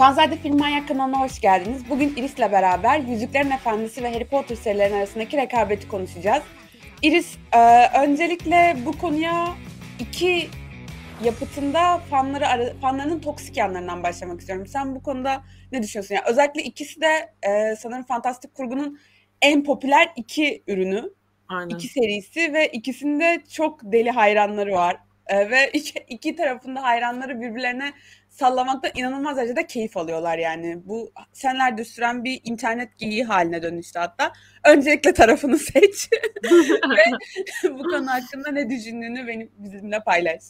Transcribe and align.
Fanzade 0.00 0.36
Film 0.36 0.58
Manyak 0.58 0.88
kanalına 0.88 1.20
hoş 1.20 1.40
geldiniz. 1.40 1.90
Bugün 1.90 2.16
Iris'le 2.16 2.38
beraber 2.38 2.98
Yüzüklerin 2.98 3.50
Efendisi 3.50 4.02
ve 4.02 4.12
Harry 4.12 4.24
Potter 4.24 4.56
serilerinin 4.56 4.96
arasındaki 4.96 5.36
rekabeti 5.36 5.88
konuşacağız. 5.88 6.42
Iris, 7.02 7.38
e, 7.52 7.86
öncelikle 8.02 8.76
bu 8.86 8.98
konuya 8.98 9.48
iki 9.98 10.48
yapıtında 11.24 11.98
fanları 11.98 12.76
fanlarının 12.80 13.20
toksik 13.20 13.56
yanlarından 13.56 14.02
başlamak 14.02 14.40
istiyorum. 14.40 14.66
Sen 14.66 14.94
bu 14.94 15.02
konuda 15.02 15.42
ne 15.72 15.82
düşünüyorsun? 15.82 16.14
Yani 16.14 16.24
özellikle 16.28 16.62
ikisi 16.62 17.00
de 17.00 17.32
e, 17.42 17.76
sanırım 17.76 18.04
fantastik 18.04 18.54
kurgunun 18.54 19.00
en 19.42 19.64
popüler 19.64 20.12
iki 20.16 20.62
ürünü. 20.66 21.10
Aynen. 21.48 21.74
iki 21.74 21.88
serisi 21.88 22.52
ve 22.52 22.68
ikisinde 22.68 23.42
çok 23.52 23.80
deli 23.84 24.10
hayranları 24.10 24.72
var. 24.72 24.96
E, 25.26 25.50
ve 25.50 25.70
iki, 25.72 25.98
iki 26.08 26.36
tarafında 26.36 26.82
hayranları 26.82 27.40
birbirlerine 27.40 27.92
sallamakta 28.30 28.88
inanılmaz 28.94 29.36
derecede 29.36 29.66
keyif 29.66 29.96
alıyorlar 29.96 30.38
yani. 30.38 30.82
Bu 30.84 31.12
senlerde 31.32 31.84
süren 31.84 32.24
bir 32.24 32.40
internet 32.44 32.98
geyiği 32.98 33.24
haline 33.24 33.62
dönüştü 33.62 33.98
hatta. 33.98 34.32
Öncelikle 34.66 35.14
tarafını 35.14 35.58
seç 35.58 36.08
ve 36.90 37.04
bu 37.70 37.82
konu 37.82 38.10
hakkında 38.10 38.50
ne 38.50 38.70
düşündüğünü 38.70 39.26
benim 39.26 39.50
bizimle 39.58 40.00
paylaş. 40.00 40.42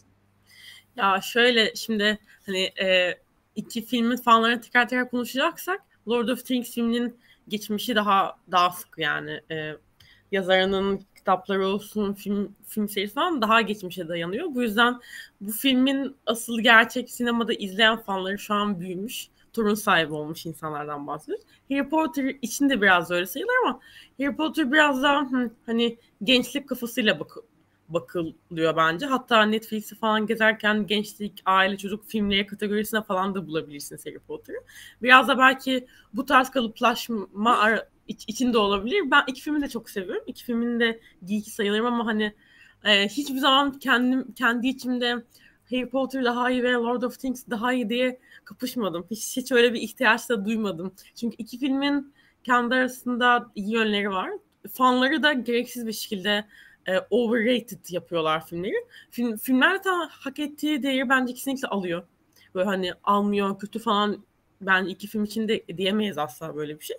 Ya 0.97 1.21
şöyle 1.21 1.75
şimdi 1.75 2.19
hani 2.47 2.63
e, 2.83 3.15
iki 3.57 3.85
filmin 3.85 4.17
fanlarına 4.17 4.61
tekrar 4.61 4.89
tekrar 4.89 5.11
konuşacaksak 5.11 5.83
Lord 6.09 6.29
of 6.29 6.47
the 6.47 6.55
Rings 6.55 6.75
filminin 6.75 7.21
geçmişi 7.49 7.95
daha 7.95 8.37
daha 8.51 8.71
sık 8.71 8.99
yani 8.99 9.41
e, 9.51 9.73
yazarının 10.33 11.07
kitapları 11.21 11.67
olsun, 11.67 12.13
film 12.13 12.55
film 12.67 12.89
serisi 12.89 13.15
falan 13.15 13.43
daha 13.43 13.61
geçmişe 13.61 14.09
dayanıyor. 14.09 14.55
Bu 14.55 14.63
yüzden 14.63 15.01
bu 15.41 15.53
filmin 15.53 16.17
asıl 16.27 16.61
gerçek 16.61 17.11
sinemada 17.11 17.53
izleyen 17.53 18.03
fanları 18.03 18.39
şu 18.39 18.55
an 18.55 18.81
büyümüş. 18.81 19.29
Torun 19.53 19.75
sahibi 19.75 20.13
olmuş 20.15 20.47
insanlardan 20.47 21.07
bahsediyoruz. 21.07 21.45
Harry 21.71 21.89
Potter 21.89 22.25
için 22.43 22.71
de 22.71 22.83
biraz 22.83 23.11
öyle 23.11 23.27
sayılır 23.27 23.53
ama 23.65 23.81
Harry 24.19 24.37
Potter 24.37 24.73
biraz 24.73 25.03
daha 25.03 25.21
hı, 25.21 25.51
hani 25.67 25.99
gençlik 26.23 26.69
kafasıyla 26.69 27.21
bak 27.21 27.37
bakılıyor 27.89 28.77
bence. 28.77 29.07
Hatta 29.07 29.43
Netflix'i 29.43 29.95
falan 29.95 30.27
gezerken 30.27 30.87
gençlik, 30.87 31.43
aile, 31.47 31.77
çocuk 31.77 32.07
filmleri 32.07 32.47
kategorisine 32.47 33.03
falan 33.03 33.35
da 33.35 33.47
bulabilirsiniz 33.47 34.07
Harry 34.07 34.19
Potter'ı. 34.19 34.57
Biraz 35.03 35.29
da 35.29 35.39
belki 35.39 35.87
bu 36.15 36.25
tarz 36.27 36.51
kalıplaşma 36.51 37.59
ara, 37.59 37.89
iç, 38.11 38.25
içinde 38.29 38.59
olabilir. 38.59 39.11
Ben 39.11 39.23
iki 39.27 39.41
filmi 39.41 39.63
de 39.63 39.69
çok 39.69 39.91
seviyorum. 39.91 40.23
İki 40.27 40.45
filmin 40.45 40.81
de 40.81 41.01
geeki 41.25 41.51
sayılırım 41.51 41.87
ama 41.87 42.07
hani 42.07 42.35
e, 42.85 43.09
hiçbir 43.09 43.39
zaman 43.39 43.79
kendim 43.79 44.33
kendi 44.33 44.69
içimde 44.69 45.25
Harry 45.71 45.89
Potter 45.89 46.25
daha 46.25 46.51
iyi 46.51 46.63
ve 46.63 46.73
Lord 46.73 47.03
of 47.03 47.21
the 47.21 47.29
Rings 47.29 47.45
daha 47.51 47.73
iyi 47.73 47.89
diye 47.89 48.21
kapışmadım. 48.45 49.07
Hiç, 49.11 49.37
hiç 49.37 49.53
öyle 49.53 49.73
bir 49.73 49.81
ihtiyaç 49.81 50.29
da 50.29 50.45
duymadım. 50.45 50.95
Çünkü 51.15 51.37
iki 51.39 51.59
filmin 51.59 52.15
kendi 52.45 52.75
arasında 52.75 53.51
iyi 53.55 53.73
yönleri 53.73 54.11
var. 54.11 54.31
Fanları 54.73 55.23
da 55.23 55.33
gereksiz 55.33 55.87
bir 55.87 55.93
şekilde 55.93 56.47
e, 56.87 56.99
overrated 57.11 57.89
yapıyorlar 57.91 58.47
filmleri. 58.47 58.85
Film, 59.11 59.37
filmler 59.37 59.85
de 59.85 59.89
hak 60.11 60.39
ettiği 60.39 60.83
değeri 60.83 61.09
bence 61.09 61.35
kesinlikle 61.35 61.69
alıyor. 61.69 62.07
Böyle 62.55 62.67
hani 62.67 62.93
almıyor, 63.05 63.59
kötü 63.59 63.79
falan 63.79 64.25
ben 64.61 64.85
iki 64.85 65.07
film 65.07 65.25
için 65.25 65.49
de 65.49 65.65
diyemeyiz 65.77 66.19
asla 66.19 66.57
böyle 66.57 66.81
bir 66.81 66.85
şey. 66.85 66.97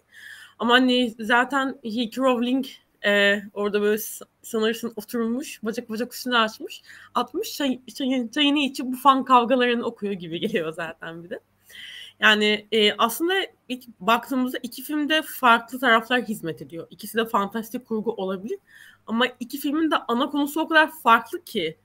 Ama 0.61 0.73
hani 0.73 1.15
zaten 1.19 1.79
J.K. 1.83 2.21
Rowling 2.21 2.65
e, 3.05 3.41
orada 3.53 3.81
böyle 3.81 4.01
sanırsın 4.41 4.93
oturmuş, 4.95 5.63
bacak 5.63 5.89
bacak 5.89 6.13
üstüne 6.13 6.37
açmış, 6.37 6.81
atmış 7.15 7.57
çay, 7.57 7.81
çayın, 7.95 8.27
çayını 8.27 8.59
içip 8.59 8.85
bu 8.85 8.95
fan 8.95 9.25
kavgalarını 9.25 9.85
okuyor 9.85 10.13
gibi 10.13 10.39
geliyor 10.39 10.73
zaten 10.73 11.23
bir 11.23 11.29
de. 11.29 11.39
Yani 12.19 12.67
e, 12.71 12.93
aslında 12.93 13.33
ilk 13.69 13.87
baktığımızda 13.99 14.57
iki 14.63 14.83
filmde 14.83 15.21
farklı 15.21 15.79
taraflar 15.79 16.21
hizmet 16.21 16.61
ediyor. 16.61 16.87
İkisi 16.89 17.17
de 17.17 17.25
fantastik 17.25 17.85
kurgu 17.85 18.11
olabilir. 18.11 18.59
Ama 19.07 19.25
iki 19.39 19.57
filmin 19.57 19.91
de 19.91 19.95
ana 20.07 20.29
konusu 20.29 20.61
o 20.61 20.67
kadar 20.67 20.91
farklı 21.03 21.43
ki 21.43 21.77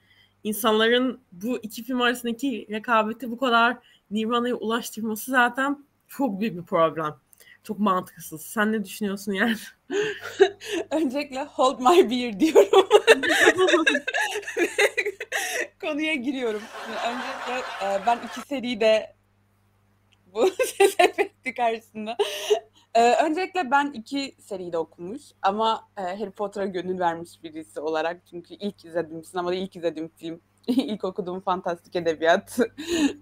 insanların 0.44 1.20
bu 1.32 1.58
iki 1.58 1.84
film 1.84 2.00
arasındaki 2.00 2.66
rekabeti 2.70 3.30
bu 3.30 3.38
kadar 3.38 3.76
Nirvana'ya 4.10 4.54
ulaştırması 4.54 5.30
zaten 5.30 5.86
çok 6.08 6.40
büyük 6.40 6.56
bir 6.56 6.62
problem. 6.62 7.25
Çok 7.66 7.78
mantıksız. 7.78 8.42
Sen 8.42 8.72
ne 8.72 8.84
düşünüyorsun 8.84 9.32
yani? 9.32 9.56
Öncelikle 10.90 11.44
hold 11.44 11.80
my 11.80 12.10
beer 12.10 12.40
diyorum. 12.40 12.88
Konuya 15.80 16.14
giriyorum. 16.14 16.62
Öncelikle 17.06 17.86
e, 17.86 18.06
ben 18.06 18.18
iki 18.26 18.48
seriyi 18.48 18.80
de 18.80 19.16
bu 20.26 20.46
ses 20.78 21.00
efekti 21.00 21.54
karşısında. 21.54 22.16
Ee, 22.94 23.14
öncelikle 23.24 23.70
ben 23.70 23.90
iki 23.92 24.36
seriyi 24.40 24.72
de 24.72 24.78
okumuş 24.78 25.22
ama 25.42 25.88
e, 25.98 26.00
Harry 26.00 26.30
Potter'a 26.30 26.66
gönül 26.66 26.98
vermiş 26.98 27.42
birisi 27.42 27.80
olarak 27.80 28.22
çünkü 28.30 28.54
ilk 28.54 28.84
izlediğim 28.84 29.24
sinemada 29.24 29.54
ilk 29.54 29.76
izlediğim 29.76 30.08
film, 30.08 30.40
ilk 30.66 31.04
okuduğum 31.04 31.40
fantastik 31.40 31.96
edebiyat 31.96 32.58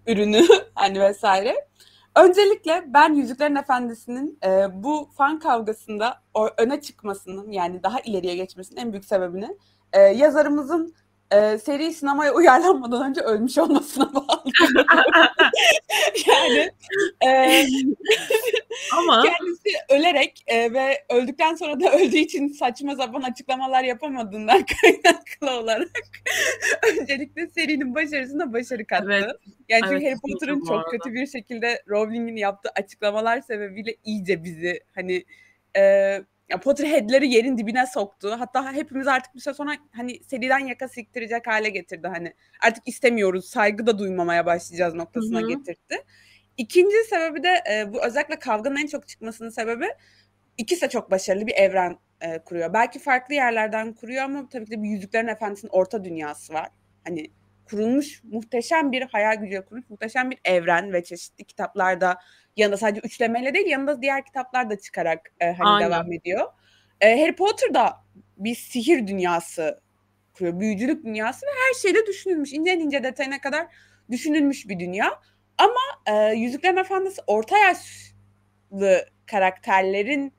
ürünü 0.06 0.43
hani 0.75 1.00
vesaire. 1.00 1.69
Öncelikle 2.16 2.84
ben 2.86 3.14
Yüzüklerin 3.14 3.56
Efendisi'nin 3.56 4.38
e, 4.44 4.66
bu 4.82 5.08
fan 5.16 5.38
kavgasında 5.38 6.22
o, 6.34 6.48
öne 6.58 6.80
çıkmasının 6.80 7.52
yani 7.52 7.82
daha 7.82 8.00
ileriye 8.00 8.36
geçmesinin 8.36 8.80
en 8.80 8.92
büyük 8.92 9.04
sebebini 9.04 9.56
e, 9.92 10.00
yazarımızın 10.00 10.94
e, 11.34 11.59
seri 11.59 11.93
sinemaya 11.93 12.34
uyarlanmadan 12.34 13.11
önce 13.11 13.21
ölmüş 13.21 13.59
olmasına 13.59 14.15
bağlı. 14.15 14.45
yani 16.27 16.71
e, 17.27 17.65
ama 18.93 19.22
kendisi 19.22 19.78
ölerek 19.91 20.45
e, 20.47 20.72
ve 20.72 21.05
öldükten 21.11 21.55
sonra 21.55 21.81
da 21.81 21.93
öldüğü 21.93 22.17
için 22.17 22.49
saçma 22.49 22.97
sapan 22.97 23.22
açıklamalar 23.22 23.84
yapamadığından 23.84 24.65
kaynaklı 24.83 25.61
olarak 25.61 25.89
öncelikle 26.91 27.47
serinin 27.47 27.95
başarısına 27.95 28.53
başarı 28.53 28.87
kattı. 28.87 29.12
Evet. 29.12 29.31
Yani 29.69 29.83
çünkü 29.83 30.05
evet, 30.05 30.19
Harry 30.25 30.33
Potter'ın 30.33 30.65
çok 30.65 30.91
kötü 30.91 31.15
bir 31.15 31.27
şekilde 31.27 31.83
Rowling'in 31.89 32.37
yaptığı 32.37 32.71
açıklamalar 32.77 33.41
sebebiyle 33.41 33.97
iyice 34.05 34.45
bizi 34.45 34.81
hani 34.95 35.25
e, 35.77 36.21
ya 36.49 36.60
Potterhead'leri 36.60 37.28
yerin 37.28 37.59
dibine 37.59 37.87
soktu. 37.87 38.37
Hatta 38.38 38.72
hepimiz 38.72 39.06
artık 39.06 39.34
bir 39.34 39.41
süre 39.41 39.55
sonra 39.55 39.77
hani 39.93 40.25
seriden 40.25 40.59
yaka 40.59 40.88
siktirecek 40.88 41.47
hale 41.47 41.69
getirdi 41.69 42.09
hani. 42.09 42.34
Artık 42.62 42.88
istemiyoruz, 42.88 43.44
saygı 43.44 43.87
da 43.87 43.99
duymamaya 43.99 44.47
başlayacağız 44.47 44.94
noktasına 44.94 45.41
Hı-hı. 45.41 45.49
getirdi. 45.49 46.04
İkinci 46.56 46.97
sebebi 47.10 47.43
de 47.43 47.62
e, 47.72 47.93
bu 47.93 48.04
özellikle 48.04 48.38
kavganın 48.38 48.77
en 48.77 48.87
çok 48.87 49.09
çıkmasının 49.09 49.50
sebebi 49.50 49.87
ikisi 50.59 50.83
de 50.83 50.88
çok 50.88 51.10
başarılı 51.10 51.47
bir 51.47 51.54
evren 51.54 51.99
e, 52.21 52.38
kuruyor. 52.38 52.72
Belki 52.72 52.99
farklı 52.99 53.34
yerlerden 53.34 53.93
kuruyor 53.93 54.25
ama 54.25 54.49
tabii 54.49 54.65
ki 54.65 54.71
de 54.71 54.83
bir 54.83 54.88
Yüzüklerin 54.88 55.28
Efendisi'nin 55.28 55.71
orta 55.72 56.04
dünyası 56.04 56.54
var. 56.54 56.69
Hani 57.04 57.31
kurulmuş 57.64 58.25
muhteşem 58.25 58.92
bir 58.92 59.02
hayal 59.02 59.34
gücüyle 59.34 59.64
kurulmuş 59.64 59.91
muhteşem 59.91 60.30
bir 60.30 60.38
evren 60.44 60.92
ve 60.92 61.04
çeşitli 61.04 61.44
kitaplarda 61.44 62.19
yanında 62.56 62.76
sadece 62.76 63.00
üçlemeyle 63.00 63.54
değil 63.54 63.66
yanında 63.66 64.02
diğer 64.02 64.25
kitaplar 64.25 64.70
da 64.70 64.78
çıkarak 64.78 65.32
e, 65.41 65.52
hani 65.52 65.69
Aynen. 65.69 65.91
devam 65.91 66.12
ediyor. 66.12 66.47
E, 67.00 67.20
Harry 67.20 67.36
Potter 67.36 67.74
da 67.74 68.04
bir 68.36 68.54
sihir 68.54 69.06
dünyası 69.06 69.80
kuruyor. 70.32 70.60
Büyücülük 70.60 71.04
dünyası 71.04 71.47
ve 71.47 71.50
her 71.50 71.74
şeyde 71.80 72.06
düşünülmüş. 72.06 72.53
ince 72.53 72.74
ince 72.74 73.03
detayına 73.03 73.41
kadar 73.41 73.66
düşünülmüş 74.10 74.69
bir 74.69 74.78
dünya. 74.78 75.20
Ama 75.58 75.80
e, 76.06 76.34
Yüzüklerin 76.34 76.76
Efendisi 76.76 77.22
orta 77.26 77.58
yaşlı 77.58 79.06
karakterlerin 79.26 80.34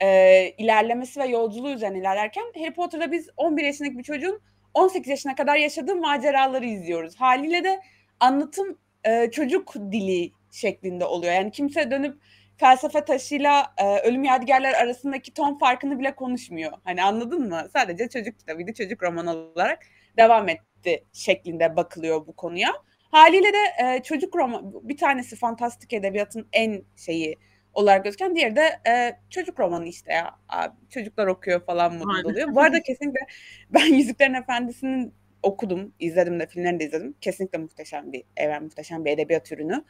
e, 0.00 0.48
ilerlemesi 0.58 1.20
ve 1.20 1.26
yolculuğu 1.26 1.70
üzerine 1.70 1.98
ilerlerken 1.98 2.44
Harry 2.58 2.74
Potter'da 2.74 3.12
biz 3.12 3.28
11 3.36 3.64
yaşındaki 3.64 3.98
bir 3.98 4.04
çocuğun 4.04 4.40
18 4.78 5.10
yaşına 5.10 5.34
kadar 5.34 5.56
yaşadığı 5.56 5.96
maceraları 5.96 6.66
izliyoruz. 6.66 7.16
Haliyle 7.16 7.64
de 7.64 7.80
anlatım 8.20 8.78
e, 9.04 9.30
çocuk 9.30 9.74
dili 9.74 10.32
şeklinde 10.52 11.04
oluyor. 11.04 11.32
Yani 11.32 11.50
kimse 11.50 11.90
dönüp 11.90 12.16
felsefe 12.56 13.04
taşıyla 13.04 13.74
e, 13.78 13.98
ölüm 13.98 14.24
yadigarlar 14.24 14.74
arasındaki 14.74 15.34
ton 15.34 15.58
farkını 15.58 15.98
bile 15.98 16.14
konuşmuyor. 16.14 16.72
Hani 16.84 17.02
anladın 17.02 17.48
mı? 17.48 17.68
Sadece 17.72 18.08
çocuk 18.08 18.38
kitabıydı, 18.38 18.72
çocuk 18.72 19.02
romanı 19.02 19.30
olarak 19.30 19.82
devam 20.16 20.48
etti 20.48 21.04
şeklinde 21.12 21.76
bakılıyor 21.76 22.26
bu 22.26 22.36
konuya. 22.36 22.70
Haliyle 23.10 23.52
de 23.52 23.84
e, 23.84 24.02
çocuk 24.02 24.36
roman 24.36 24.72
bir 24.88 24.96
tanesi 24.96 25.36
fantastik 25.36 25.92
edebiyatın 25.92 26.48
en 26.52 26.82
şeyi 26.96 27.36
olarak 27.78 28.04
gözüken 28.04 28.36
diğeri 28.36 28.56
de 28.56 28.80
e, 28.88 29.16
çocuk 29.30 29.60
romanı 29.60 29.86
işte 29.86 30.12
ya. 30.12 30.34
Abi, 30.48 30.74
çocuklar 30.90 31.26
okuyor 31.26 31.60
falan 31.66 31.94
mutlu 31.94 32.30
oluyor. 32.30 32.54
Bu 32.54 32.60
arada 32.60 32.82
kesinlikle 32.82 33.20
ben 33.70 33.94
Yüzüklerin 33.94 34.34
Efendisi'nin 34.34 35.14
okudum, 35.42 35.92
izledim 35.98 36.40
de 36.40 36.46
filmlerini 36.46 36.80
de 36.80 36.84
izledim. 36.84 37.14
Kesinlikle 37.20 37.58
muhteşem 37.58 38.12
bir 38.12 38.24
evren, 38.36 38.62
muhteşem 38.62 39.04
bir 39.04 39.10
edebiyat 39.10 39.52
ürünü. 39.52 39.84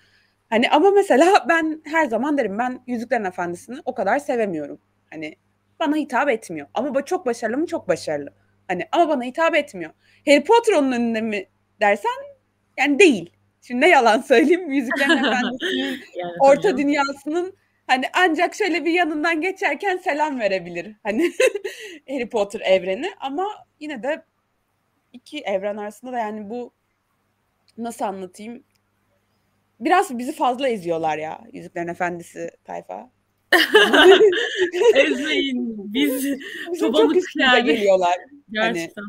Hani 0.50 0.70
ama 0.70 0.90
mesela 0.90 1.46
ben 1.48 1.82
her 1.84 2.06
zaman 2.06 2.38
derim 2.38 2.58
ben 2.58 2.80
Yüzüklerin 2.86 3.24
Efendisi'ni 3.24 3.78
o 3.84 3.94
kadar 3.94 4.18
sevemiyorum. 4.18 4.80
Hani 5.10 5.36
bana 5.80 5.96
hitap 5.96 6.28
etmiyor. 6.28 6.66
Ama 6.74 7.04
çok 7.04 7.26
başarılı 7.26 7.56
mı? 7.56 7.66
Çok 7.66 7.88
başarılı. 7.88 8.34
Hani 8.68 8.84
ama 8.92 9.08
bana 9.08 9.24
hitap 9.24 9.54
etmiyor. 9.54 9.90
Harry 10.26 10.44
Potter 10.44 10.72
onun 10.72 10.92
önünde 10.92 11.20
mi 11.20 11.46
dersen 11.80 12.10
yani 12.78 12.98
değil. 12.98 13.30
Şimdi 13.62 13.80
ne 13.80 13.88
yalan 13.88 14.20
söyleyeyim 14.20 14.70
Yüzüklerin 14.70 15.10
Efendisi'nin 15.24 16.00
yani, 16.16 16.32
orta 16.40 16.78
dünyasının 16.78 17.54
hani 17.88 18.04
ancak 18.12 18.54
şöyle 18.54 18.84
bir 18.84 18.92
yanından 18.92 19.40
geçerken 19.40 19.96
selam 19.96 20.40
verebilir. 20.40 20.96
Hani 21.02 21.32
Harry 22.08 22.28
Potter 22.28 22.60
evreni 22.60 23.10
ama 23.20 23.46
yine 23.80 24.02
de 24.02 24.24
iki 25.12 25.38
evren 25.38 25.76
arasında 25.76 26.12
da 26.12 26.18
yani 26.18 26.50
bu 26.50 26.72
nasıl 27.78 28.04
anlatayım? 28.04 28.64
Biraz 29.80 30.18
bizi 30.18 30.32
fazla 30.32 30.68
eziyorlar 30.68 31.18
ya 31.18 31.40
Yüzüklerin 31.52 31.88
Efendisi 31.88 32.50
tayfa. 32.64 33.10
Ezmeyin. 34.94 35.94
Biz 35.94 36.24
üstümüze 36.72 37.20
yani. 37.36 37.64
geliyorlar. 37.64 38.14
Hani 38.56 38.74
Gerçekten. 38.74 39.04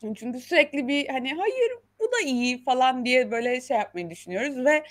Hani, 0.00 0.14
çünkü 0.16 0.40
sürekli 0.40 0.88
bir 0.88 1.08
hani 1.08 1.34
hayır 1.34 1.72
bu 2.00 2.04
da 2.04 2.26
iyi 2.26 2.64
falan 2.64 3.04
diye 3.04 3.30
böyle 3.30 3.60
şey 3.60 3.76
yapmayı 3.76 4.10
düşünüyoruz 4.10 4.64
ve 4.64 4.84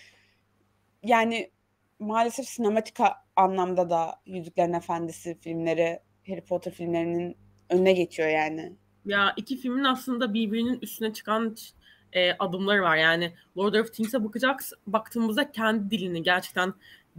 yani 1.04 1.51
maalesef 1.99 2.45
sinematik 2.45 2.97
anlamda 3.35 3.89
da 3.89 4.21
Yüzüklerin 4.25 4.73
Efendisi 4.73 5.38
filmleri 5.41 5.99
Harry 6.27 6.41
Potter 6.41 6.73
filmlerinin 6.73 7.38
önüne 7.69 7.94
geçiyor 7.94 8.29
yani. 8.29 8.73
Ya 9.05 9.33
iki 9.38 9.57
filmin 9.57 9.83
aslında 9.83 10.33
birbirinin 10.33 10.79
üstüne 10.81 11.13
çıkan 11.13 11.55
e, 12.13 12.33
adımları 12.33 12.81
var. 12.81 12.97
Yani 12.97 13.33
Lord 13.57 13.73
of 13.73 13.94
Things'e 13.94 14.23
bakacağız, 14.23 14.73
baktığımızda 14.88 15.51
kendi 15.51 15.91
dilini 15.91 16.23
gerçekten 16.23 16.73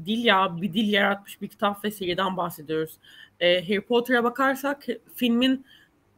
dil 0.05 0.25
ya 0.25 0.57
bir 0.63 0.73
dil 0.73 0.93
yaratmış 0.93 1.43
bir 1.43 1.49
kitap 1.49 1.85
ve 1.85 1.91
seriden 1.91 2.37
bahsediyoruz. 2.37 2.99
E, 3.41 3.63
Harry 3.63 3.81
Potter'a 3.81 4.25
bakarsak 4.25 4.87
filmin 5.15 5.67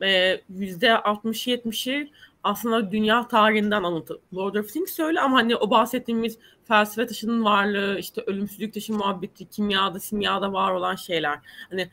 e, 0.02 0.40
yüzde 0.48 0.88
60-70'i 0.88 2.10
aslında 2.44 2.92
dünya 2.92 3.28
tarihinden 3.28 3.82
alıntı. 3.82 4.20
Lord 4.34 4.54
of 4.54 4.72
Things 4.72 4.98
öyle 4.98 5.20
ama 5.20 5.36
hani 5.36 5.56
o 5.56 5.70
bahsettiğimiz 5.70 6.38
felsefe 6.64 7.06
taşının 7.06 7.44
varlığı, 7.44 7.98
işte 7.98 8.22
ölümsüzlük 8.26 8.74
taşı 8.74 8.92
muhabbeti, 8.92 9.48
kimyada, 9.48 10.00
simyada 10.00 10.52
var 10.52 10.72
olan 10.72 10.94
şeyler. 10.94 11.38
Hani 11.70 11.90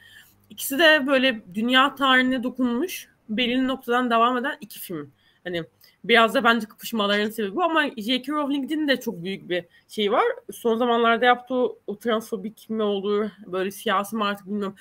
ikisi 0.50 0.80
de 0.80 1.07
böyle 1.07 1.42
dünya 1.54 1.95
tarihine 1.95 2.44
dokunmuş, 2.44 3.07
belirli 3.30 3.68
noktadan 3.68 4.09
devam 4.09 4.38
eden 4.38 4.57
iki 4.62 4.80
film. 4.80 5.12
Hani 5.44 5.63
biraz 6.04 6.33
da 6.33 6.44
bence 6.44 6.68
kapışmaların 6.68 7.30
sebebi 7.30 7.56
bu 7.56 7.63
ama 7.63 7.83
J.K. 7.98 8.31
Rowling'in 8.33 8.88
de 8.88 9.00
çok 9.00 9.24
büyük 9.24 9.50
bir 9.50 9.65
şey 9.88 10.12
var. 10.12 10.25
Son 10.54 10.77
zamanlarda 10.77 11.25
yaptığı 11.25 11.65
o 11.88 12.00
transfobik 12.00 12.69
mi 12.69 12.83
olur, 12.83 13.30
böyle 13.45 13.71
siyasi 13.71 14.15
mi 14.15 14.24
artık 14.24 14.48
bilmiyorum. 14.48 14.75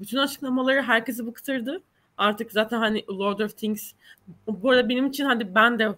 Bütün 0.00 0.18
açıklamaları 0.18 0.82
herkesi 0.82 1.26
bıktırdı. 1.26 1.82
Artık 2.18 2.52
zaten 2.52 2.78
hani 2.78 3.04
Lord 3.10 3.38
of 3.38 3.56
Things 3.56 3.92
bu 4.46 4.70
arada 4.70 4.88
benim 4.88 5.06
için 5.06 5.24
hani 5.24 5.54
ben 5.54 5.78
de 5.78 5.88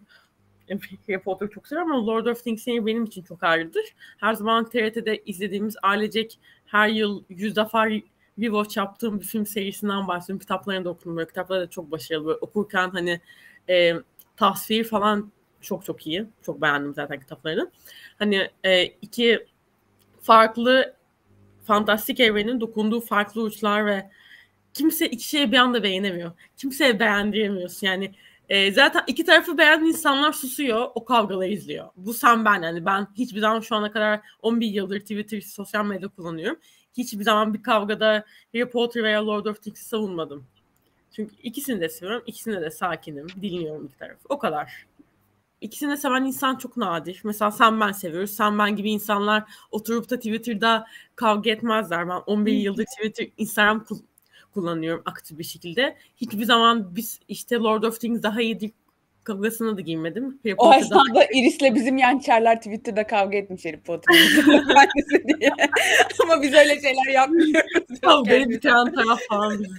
Harry 1.07 1.21
Potter'ı 1.21 1.51
çok 1.51 1.67
seviyorum 1.67 1.93
ama 1.93 2.07
Lord 2.07 2.27
of 2.27 2.45
Things 2.45 2.67
benim 2.67 3.05
için 3.05 3.23
çok 3.23 3.43
ayrıdır. 3.43 3.85
Her 4.19 4.35
zaman 4.35 4.71
TRT'de 4.71 5.23
izlediğimiz 5.27 5.77
ailecek 5.83 6.39
her 6.67 6.89
yıl 6.89 7.25
yüz 7.29 7.57
defa 7.57 7.87
rewatch 8.39 8.77
yaptığım 8.77 9.21
bir 9.21 9.25
film 9.25 9.47
serisinden 9.47 10.09
bahsediyorum. 10.09 10.41
Kitaplarını 10.41 10.85
da 10.85 10.91
okudum. 10.91 11.17
Böyle. 11.17 11.29
Kitapları 11.29 11.61
da 11.61 11.71
çok 11.71 11.91
başarılı. 11.91 12.27
Böyle 12.27 12.39
okurken 12.39 12.91
hani 12.91 13.21
e, 13.69 13.95
tasvir 14.37 14.85
falan 14.85 15.33
çok 15.61 15.85
çok 15.85 16.07
iyi. 16.07 16.27
Çok 16.43 16.63
beğendim 16.63 16.95
zaten 16.95 17.21
kitaplarını. 17.21 17.71
Hani 18.19 18.51
e, 18.65 18.85
iki 18.85 19.47
farklı 20.21 20.95
fantastik 21.65 22.21
evrenin 22.21 22.61
dokunduğu 22.61 23.01
farklı 23.01 23.43
uçlar 23.43 23.87
ve 23.87 24.11
kimse 24.75 25.09
iki 25.09 25.29
şeyi 25.29 25.53
bir 25.53 25.57
anda 25.57 25.83
beğenemiyor. 25.83 26.33
Kimseye 26.57 27.01
beğendiremiyorsun. 27.01 27.87
Yani 27.87 28.15
e, 28.49 28.73
zaten 28.73 29.03
iki 29.07 29.25
tarafı 29.25 29.59
beğenen 29.59 29.85
insanlar 29.85 30.33
susuyor. 30.33 30.89
O 30.95 31.05
kavgaları 31.05 31.51
izliyor. 31.51 31.89
Bu 31.97 32.15
sen 32.15 32.45
ben 32.45 32.63
yani. 32.63 32.87
Ben 32.87 33.07
hiçbir 33.15 33.41
zaman 33.41 33.61
şu 33.61 33.77
ana 33.77 33.93
kadar 33.93 34.21
11 34.43 34.67
yıldır 34.67 35.01
Twitter, 35.01 35.41
sosyal 35.41 35.85
medya 35.85 36.09
kullanıyorum. 36.09 36.59
Hiçbir 36.97 37.25
zaman 37.25 37.55
bir 37.55 37.63
kavgada 37.63 38.25
Harry 38.53 38.71
Potter 38.71 39.03
veya 39.03 39.27
Lord 39.27 39.47
of 39.47 39.63
the 39.63 39.71
Rings'i 39.71 39.85
savunmadım. 39.85 40.47
Çünkü 41.13 41.37
ikisini 41.43 41.81
de 41.81 41.89
seviyorum. 41.89 42.23
İkisine 42.27 42.61
de 42.61 42.71
sakinim. 42.71 43.27
Dinliyorum 43.43 43.87
iki 43.87 43.99
tarafı. 43.99 44.21
O 44.29 44.39
kadar. 44.39 44.87
İkisini 45.61 45.91
de 45.91 45.97
seven 45.97 46.25
insan 46.25 46.57
çok 46.57 46.77
nadir. 46.77 47.21
Mesela 47.25 47.51
sen 47.51 47.81
ben 47.81 47.93
seviyoruz. 47.93 48.31
Sen 48.31 48.59
ben 48.59 48.77
gibi 48.77 48.91
insanlar 48.91 49.45
oturup 49.71 50.11
da 50.11 50.17
Twitter'da 50.17 50.87
kavga 51.17 51.51
etmezler. 51.51 52.09
Ben 52.09 52.21
11 52.27 52.53
yıldır 52.53 52.85
Twitter, 52.85 53.27
Instagram 53.37 53.85
kullanıyorum 54.55 55.03
aktif 55.07 55.39
bir 55.39 55.45
şekilde. 55.45 55.97
Hiçbir 56.17 56.45
zaman 56.45 56.97
biz 56.97 57.21
işte 57.29 57.57
Lord 57.57 57.83
of 57.83 58.01
Things 58.01 58.23
daha 58.23 58.43
iyi 58.43 58.73
kavgasına 59.25 59.77
da 59.77 59.81
girmedim. 59.81 60.39
Harry 60.45 60.55
o 60.59 60.75
esnada. 60.75 61.25
Iris'le 61.25 61.75
bizim 61.75 61.99
yançerler 61.99 62.57
Twitter'da 62.57 63.07
kavga 63.07 63.37
etmiş 63.39 63.65
Harry 63.65 63.81
Potter'ın 63.81 65.39
diye. 65.41 65.51
Ama 66.23 66.43
biz 66.43 66.55
öyle 66.55 66.81
şeyler 66.81 67.13
yapmıyoruz. 67.13 68.01
Kavgayı 68.03 68.49
bitiren 68.49 68.95
taraf 68.95 69.21
falan 69.29 69.59
biz. 69.61 69.71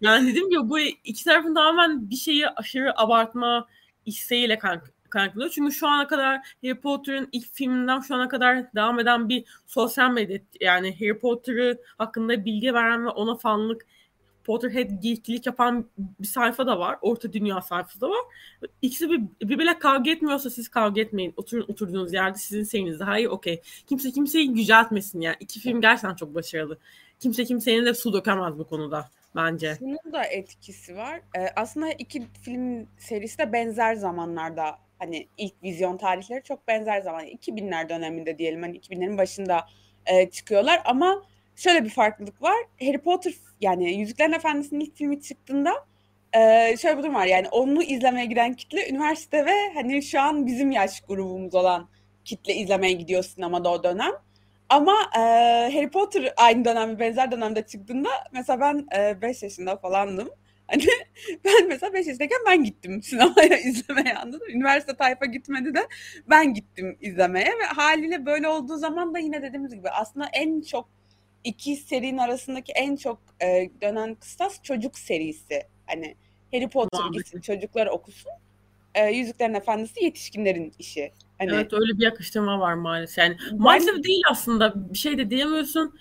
Yani 0.00 0.32
dedim 0.32 0.50
ki 0.50 0.56
bu 0.62 0.78
iki 0.80 1.24
tarafın 1.24 1.54
tamamen 1.54 2.10
bir 2.10 2.16
şeyi 2.16 2.48
aşırı 2.48 3.00
abartma 3.00 3.66
isteğiyle 4.06 4.58
kaynaklanıyor. 4.58 5.50
Çünkü 5.50 5.72
şu 5.72 5.88
ana 5.88 6.06
kadar 6.06 6.40
Harry 6.62 6.80
Potter'ın 6.80 7.28
ilk 7.32 7.54
filminden 7.54 8.00
şu 8.00 8.14
ana 8.14 8.28
kadar 8.28 8.74
devam 8.74 9.00
eden 9.00 9.28
bir 9.28 9.44
sosyal 9.66 10.10
medya 10.10 10.38
yani 10.60 10.94
Harry 11.00 11.18
Potter'ı 11.18 11.78
hakkında 11.98 12.44
bilgi 12.44 12.74
veren 12.74 13.06
ve 13.06 13.08
ona 13.08 13.36
fanlık 13.36 13.86
Potterhead 14.48 14.90
geeklik 15.00 15.46
yapan 15.46 15.86
bir 15.98 16.26
sayfa 16.26 16.66
da 16.66 16.78
var. 16.78 16.98
Orta 17.02 17.32
Dünya 17.32 17.60
sayfası 17.60 18.00
da 18.00 18.10
var. 18.10 18.24
İkisi 18.82 19.10
bir, 19.10 19.20
birbirle 19.48 19.78
kavga 19.78 20.10
etmiyorsa 20.10 20.50
siz 20.50 20.68
kavga 20.68 21.00
etmeyin. 21.00 21.34
Oturun 21.36 21.64
oturduğunuz 21.68 22.12
yerde 22.12 22.38
sizin 22.38 22.62
seriniz 22.62 23.00
daha 23.00 23.18
iyi 23.18 23.28
okey. 23.28 23.62
Kimse 23.86 24.10
kimseyi 24.10 24.58
yüceltmesin 24.58 25.20
yani. 25.20 25.36
İki 25.40 25.60
film 25.60 25.80
gerçekten 25.80 26.14
çok 26.14 26.34
başarılı. 26.34 26.78
Kimse 27.20 27.44
kimsenin 27.44 27.86
de 27.86 27.94
su 27.94 28.12
dökemez 28.12 28.58
bu 28.58 28.64
konuda 28.64 29.08
bence. 29.36 29.76
Bunun 29.80 30.12
da 30.12 30.24
etkisi 30.24 30.96
var. 30.96 31.20
Ee, 31.36 31.46
aslında 31.56 31.92
iki 31.92 32.22
film 32.42 32.86
serisi 32.98 33.38
de 33.38 33.52
benzer 33.52 33.94
zamanlarda 33.94 34.78
hani 34.98 35.28
ilk 35.38 35.62
vizyon 35.62 35.96
tarihleri 35.96 36.42
çok 36.42 36.68
benzer 36.68 37.00
zaman. 37.00 37.26
2000'ler 37.26 37.88
döneminde 37.88 38.38
diyelim 38.38 38.62
hani 38.62 38.78
2000'lerin 38.78 39.18
başında 39.18 39.66
e, 40.06 40.30
çıkıyorlar 40.30 40.82
ama 40.84 41.22
şöyle 41.58 41.84
bir 41.84 41.90
farklılık 41.90 42.42
var. 42.42 42.56
Harry 42.80 42.98
Potter 42.98 43.34
yani 43.60 43.98
Yüzüklerin 43.98 44.32
Efendisi'nin 44.32 44.80
ilk 44.80 44.96
filmi 44.96 45.22
çıktığında 45.22 45.72
e, 46.32 46.76
şöyle 46.76 46.98
bir 46.98 47.02
durum 47.02 47.14
var. 47.14 47.26
Yani 47.26 47.48
onu 47.48 47.82
izlemeye 47.82 48.26
giden 48.26 48.54
kitle 48.54 48.88
üniversite 48.90 49.46
ve 49.46 49.74
hani 49.74 50.02
şu 50.02 50.20
an 50.20 50.46
bizim 50.46 50.70
yaş 50.70 51.00
grubumuz 51.00 51.54
olan 51.54 51.88
kitle 52.24 52.54
izlemeye 52.54 52.92
gidiyor 52.92 53.22
sinemada 53.22 53.70
o 53.70 53.82
dönem. 53.82 54.12
Ama 54.68 54.94
e, 55.16 55.20
Harry 55.74 55.90
Potter 55.90 56.32
aynı 56.36 56.64
dönem 56.64 56.98
benzer 56.98 57.30
dönemde 57.30 57.62
çıktığında 57.66 58.10
mesela 58.32 58.60
ben 58.60 58.86
5 59.22 59.42
e, 59.42 59.46
yaşında 59.46 59.76
falandım. 59.76 60.28
Hani 60.66 60.84
ben 61.44 61.68
mesela 61.68 61.92
5 61.94 62.06
yaşındayken 62.06 62.38
ben 62.46 62.64
gittim 62.64 63.02
sinemaya 63.02 63.56
izlemeye 63.64 64.14
anladın 64.14 64.48
Üniversite 64.48 64.96
tayfa 64.96 65.26
gitmedi 65.26 65.74
de 65.74 65.86
ben 66.30 66.54
gittim 66.54 66.98
izlemeye 67.00 67.46
ve 67.46 67.64
haliyle 67.64 68.26
böyle 68.26 68.48
olduğu 68.48 68.76
zaman 68.76 69.14
da 69.14 69.18
yine 69.18 69.42
dediğimiz 69.42 69.74
gibi 69.74 69.90
aslında 69.90 70.26
en 70.32 70.60
çok 70.60 70.97
iki 71.48 71.76
serinin 71.76 72.18
arasındaki 72.18 72.72
en 72.72 72.96
çok 72.96 73.18
e, 73.42 73.70
dönen 73.82 74.14
kıstas 74.14 74.62
çocuk 74.62 74.98
serisi. 74.98 75.62
Hani 75.86 76.14
Harry 76.52 76.68
Potter 76.68 77.00
gitsin 77.12 77.40
çocuklar 77.40 77.86
okusun. 77.86 78.32
E, 78.94 79.06
Yüzüklerin 79.06 79.54
Efendisi 79.54 80.04
yetişkinlerin 80.04 80.72
işi. 80.78 81.12
Hani, 81.38 81.50
evet 81.54 81.72
öyle 81.72 81.98
bir 81.98 82.04
yakıştırma 82.04 82.60
var 82.60 82.74
maalesef. 82.74 83.18
Yani 83.18 83.36
ben, 83.50 83.58
maalesef 83.58 84.04
değil 84.04 84.22
aslında. 84.30 84.92
Bir 84.92 84.98
şey 84.98 85.18
de 85.18 85.30
diyemiyorsun. 85.30 85.98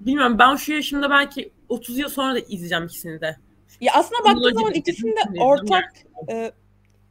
Bilmiyorum 0.00 0.38
ben 0.38 0.56
şu 0.56 0.72
yaşımda 0.72 1.10
belki 1.10 1.52
30 1.68 1.98
yıl 1.98 2.08
sonra 2.08 2.34
da 2.34 2.38
izleyeceğim 2.38 2.84
ikisini 2.84 3.20
de. 3.20 3.36
Ya 3.80 3.92
aslında 3.94 4.24
baktığın 4.24 4.54
zaman 4.54 4.74
ikisinin 4.74 5.16
de 5.16 5.40
ortak 5.40 5.92
e, 6.30 6.52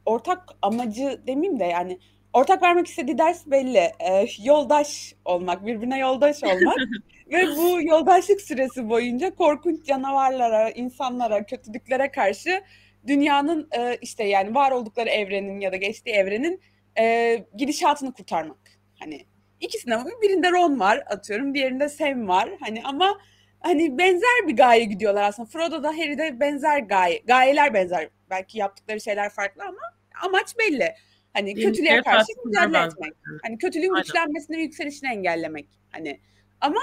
ortak 0.06 0.48
amacı 0.62 1.20
demeyeyim 1.26 1.60
de 1.60 1.64
yani 1.64 1.98
ortak 2.38 2.62
vermek 2.62 2.86
istediği 2.86 3.18
ders 3.18 3.46
belli. 3.46 3.78
E, 3.78 4.26
yoldaş 4.42 5.14
olmak, 5.24 5.66
birbirine 5.66 5.98
yoldaş 5.98 6.44
olmak. 6.44 6.76
Ve 7.32 7.46
bu 7.56 7.82
yoldaşlık 7.82 8.40
süresi 8.40 8.88
boyunca 8.88 9.34
korkunç 9.34 9.86
canavarlara, 9.86 10.70
insanlara, 10.70 11.46
kötülüklere 11.46 12.10
karşı 12.10 12.62
dünyanın 13.06 13.68
e, 13.78 13.96
işte 14.02 14.24
yani 14.24 14.54
var 14.54 14.72
oldukları 14.72 15.08
evrenin 15.08 15.60
ya 15.60 15.72
da 15.72 15.76
geçtiği 15.76 16.10
evrenin 16.10 16.60
e, 16.98 17.36
gidişatını 17.56 18.12
kurtarmak. 18.12 18.58
Hani 19.00 19.26
ikisinde 19.60 19.98
birinde 20.22 20.50
Ron 20.50 20.80
var 20.80 21.02
atıyorum, 21.06 21.54
diğerinde 21.54 21.88
Sam 21.88 22.28
var. 22.28 22.48
Hani 22.60 22.82
ama 22.84 23.18
hani 23.60 23.98
benzer 23.98 24.48
bir 24.48 24.56
gaye 24.56 24.84
gidiyorlar 24.84 25.22
aslında. 25.22 25.48
Frodo 25.48 25.82
da 25.82 25.88
Harry 25.88 26.18
de 26.18 26.40
benzer 26.40 26.78
gaye. 26.78 27.18
Gayeler 27.18 27.74
benzer. 27.74 28.08
Belki 28.30 28.58
yaptıkları 28.58 29.00
şeyler 29.00 29.30
farklı 29.30 29.62
ama 29.62 29.80
amaç 30.24 30.58
belli. 30.58 30.94
Hani 31.32 31.54
kötülüğe 31.54 32.02
karşı 32.02 32.32
mücadele 32.44 32.86
etmek. 32.86 33.12
Hani 33.42 33.58
kötülüğün 33.58 33.94
Aynen. 33.94 34.02
güçlenmesini 34.02 34.56
ve 34.56 34.62
yükselişini 34.62 35.10
engellemek. 35.10 35.68
Hani 35.90 36.20
ama 36.60 36.80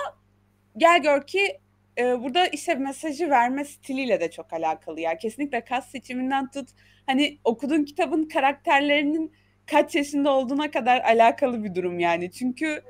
gel 0.78 1.02
gör 1.02 1.28
ki 1.28 1.60
e, 1.98 2.24
burada 2.24 2.48
işte 2.48 2.76
mesajı 2.76 3.30
verme 3.30 3.66
stiliyle 3.66 4.20
de 4.20 4.32
çok 4.32 4.54
alakalı 4.54 5.02
ya. 5.02 5.18
Kesinlikle 5.18 5.62
kas 5.62 5.92
seçiminden 5.92 6.52
tut 6.52 6.70
hani 7.06 7.40
okuduğun 7.44 7.84
kitabın 7.84 8.24
karakterlerinin 8.24 9.34
kaç 9.66 9.96
yaşında 9.96 10.32
olduğuna 10.32 10.72
kadar 10.72 11.02
alakalı 11.02 11.64
bir 11.64 11.76
durum 11.76 12.00
yani. 12.00 12.32
Çünkü 12.32 12.82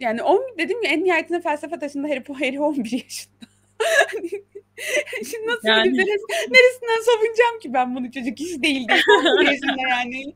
yani 0.00 0.22
on, 0.22 0.58
dedim 0.58 0.82
ya 0.82 0.90
en 0.90 1.04
nihayetinde 1.04 1.40
felsefe 1.40 1.78
taşında 1.78 2.08
Harry, 2.08 2.24
Harry 2.34 2.60
11 2.60 2.90
yaşında. 2.92 3.46
Şimdi 5.30 5.46
nasıl 5.46 5.68
yani... 5.68 5.92
gidip 5.92 6.20
neresinden 6.30 7.02
savunacağım 7.02 7.58
ki 7.62 7.74
ben 7.74 7.96
bunu 7.96 8.12
çocuk 8.12 8.40
iş 8.40 8.62
değil 8.62 8.88
diye 8.88 9.58
yani. 9.90 10.14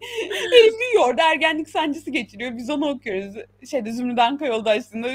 Herif 0.53 0.75
büyüyor 0.81 1.09
orada 1.09 1.31
ergenlik 1.33 1.69
sancısı 1.69 2.11
geçiriyor. 2.11 2.57
Biz 2.57 2.71
onu 2.71 2.89
okuyoruz. 2.89 3.35
Şeyde 3.71 3.93
Zümrüt 3.93 4.19
Anka 4.19 4.63
aslında 4.67 5.09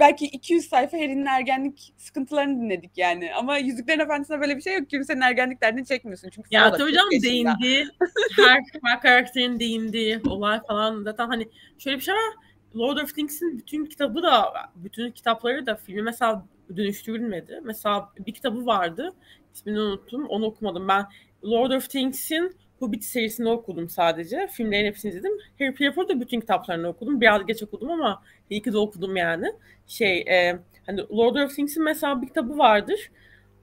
belki 0.00 0.26
200 0.26 0.68
sayfa 0.68 0.96
Harry'nin 0.96 1.26
ergenlik 1.26 1.94
sıkıntılarını 1.96 2.60
dinledik 2.60 2.98
yani. 2.98 3.34
Ama 3.34 3.58
Yüzüklerin 3.58 4.00
Efendisi'nde 4.00 4.40
böyle 4.40 4.56
bir 4.56 4.62
şey 4.62 4.74
yok. 4.74 4.90
Kimsenin 4.90 5.20
ergenlik 5.20 5.62
derdini 5.62 5.86
çekmiyorsun. 5.86 6.30
Çünkü 6.30 6.48
ya 6.50 6.72
tabii 6.72 6.92
canım 6.92 7.10
değindi. 7.22 7.88
her, 8.36 8.60
her 8.84 9.00
karakterin 9.00 9.60
değindiği 9.60 10.20
olay 10.28 10.60
falan. 10.68 11.02
Zaten 11.02 11.26
hani 11.26 11.48
şöyle 11.78 11.96
bir 11.96 12.02
şey 12.02 12.14
var. 12.14 12.34
Lord 12.76 12.96
of 12.96 13.14
Things'in 13.14 13.58
bütün 13.58 13.86
kitabı 13.86 14.22
da 14.22 14.52
bütün 14.76 15.10
kitapları 15.10 15.66
da 15.66 15.76
filmi 15.76 16.02
mesela 16.02 16.46
dönüştürülmedi. 16.76 17.60
Mesela 17.64 18.12
bir 18.26 18.34
kitabı 18.34 18.66
vardı. 18.66 19.12
İsmini 19.54 19.80
unuttum. 19.80 20.26
Onu 20.26 20.44
okumadım. 20.44 20.88
Ben 20.88 21.06
Lord 21.44 21.70
of 21.70 21.90
Things'in 21.90 22.56
Hobbit 22.78 23.04
serisini 23.04 23.48
okudum 23.48 23.88
sadece. 23.88 24.48
Filmlerin 24.52 24.86
hepsini 24.86 25.10
izledim. 25.10 25.32
Harry 25.58 25.94
Potter'da 25.94 26.20
bütün 26.20 26.40
kitaplarını 26.40 26.88
okudum. 26.88 27.20
Biraz 27.20 27.46
geç 27.46 27.62
okudum 27.62 27.90
ama 27.90 28.22
iyi 28.50 28.62
ki 28.62 28.72
de 28.72 28.78
okudum 28.78 29.16
yani. 29.16 29.52
Şey, 29.86 30.18
e, 30.18 30.58
hani 30.86 31.00
Lord 31.00 31.36
of 31.36 31.54
Things'in 31.54 31.84
mesela 31.84 32.22
bir 32.22 32.26
kitabı 32.26 32.58
vardır. 32.58 33.10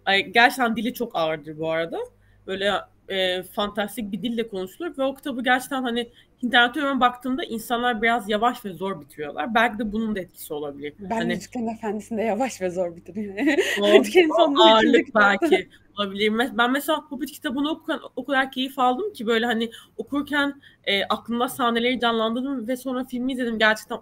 Ay, 0.05 0.25
gerçekten 0.25 0.75
dili 0.75 0.93
çok 0.93 1.15
ağırdır 1.15 1.57
bu 1.57 1.69
arada. 1.69 1.99
Böyle 2.47 2.73
e, 3.11 3.43
fantastik 3.43 4.11
bir 4.11 4.21
dille 4.21 4.47
konuşulur 4.47 4.97
ve 4.97 5.03
o 5.03 5.15
kitabı 5.15 5.43
gerçekten 5.43 5.83
hani 5.83 6.09
internete 6.41 6.99
baktığımda 6.99 7.43
insanlar 7.43 8.01
biraz 8.01 8.29
yavaş 8.29 8.65
ve 8.65 8.73
zor 8.73 9.01
bitiriyorlar. 9.01 9.55
Belki 9.55 9.79
de 9.79 9.91
bunun 9.91 10.15
da 10.15 10.19
etkisi 10.19 10.53
olabilir. 10.53 10.93
Ben 10.99 11.15
hani, 11.15 11.33
Yüzüklerin 11.33 11.67
Efendisi'nde 11.67 12.21
yavaş 12.21 12.61
ve 12.61 12.69
zor 12.69 12.95
bitiriyor. 12.95 13.35
O, 13.81 13.85
o 14.51 14.63
ağırlık 14.63 15.15
belki 15.15 15.69
olabilir. 15.97 16.33
Ben 16.57 16.71
mesela 16.71 17.01
Hobbit 17.01 17.31
kitabını 17.31 17.71
okurken 17.71 17.99
o 18.15 18.25
kadar 18.25 18.51
keyif 18.51 18.79
aldım 18.79 19.13
ki 19.13 19.27
böyle 19.27 19.45
hani 19.45 19.71
okurken 19.97 20.61
e, 20.83 21.03
aklımda 21.03 21.49
sahneleri 21.49 21.99
canlandırdım 21.99 22.67
ve 22.67 22.77
sonra 22.77 23.03
filmi 23.03 23.33
izledim. 23.33 23.59
Gerçekten 23.59 23.97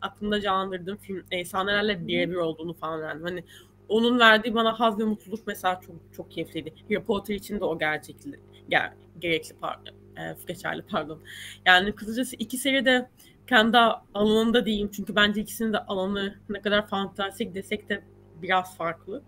aklımda 0.00 0.40
canlandırdığım 0.40 0.96
film 0.96 1.24
e, 1.30 1.44
sahnelerle 1.44 2.06
birebir 2.06 2.36
olduğunu 2.36 2.74
falan 2.74 3.00
verdim. 3.00 3.22
Hani 3.22 3.44
onun 3.92 4.18
verdiği 4.18 4.54
bana 4.54 4.80
haz 4.80 4.98
ve 4.98 5.04
mutluluk 5.04 5.46
mesela 5.46 5.80
çok 5.86 5.96
çok 6.16 6.30
keyifliydi. 6.30 6.74
Harry 6.88 7.04
Potter 7.04 7.34
için 7.34 7.60
de 7.60 7.64
o 7.64 7.78
gerçekli, 7.78 8.40
ger, 8.68 8.92
gerekli 9.20 9.54
pardon, 9.60 9.92
e, 10.18 10.36
geçerli 10.46 10.82
pardon. 10.82 11.18
Yani 11.66 11.92
kısacası 11.92 12.36
iki 12.36 12.56
seri 12.56 12.84
de 12.84 13.08
kendi 13.46 13.78
alanında 14.14 14.66
diyeyim 14.66 14.90
çünkü 14.96 15.16
bence 15.16 15.40
ikisinin 15.40 15.72
de 15.72 15.78
alanı 15.78 16.34
ne 16.48 16.60
kadar 16.60 16.88
fantastik 16.88 17.54
desek 17.54 17.88
de 17.88 18.02
biraz 18.42 18.76
farklı. 18.76 19.22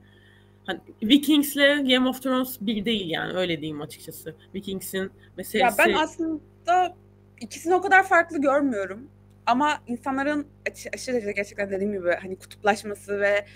Hani 0.67 0.81
Vikings'le 1.03 1.89
Game 1.89 2.09
of 2.09 2.23
Thrones 2.23 2.61
bir 2.61 2.85
değil 2.85 3.11
yani 3.11 3.33
öyle 3.33 3.61
diyeyim 3.61 3.81
açıkçası. 3.81 4.35
Vikings'in 4.55 5.11
meselesi... 5.37 5.81
Ya 5.81 5.87
ben 5.87 5.93
aslında 5.93 6.97
ikisini 7.41 7.75
o 7.75 7.81
kadar 7.81 8.09
farklı 8.09 8.41
görmüyorum. 8.41 9.09
Ama 9.47 9.79
insanların 9.87 10.47
aşırı 10.95 11.15
derecede 11.15 11.33
gerçekten 11.33 11.71
dediğim 11.71 11.93
gibi 11.93 12.11
hani 12.23 12.37
kutuplaşması 12.37 13.21
ve 13.21 13.47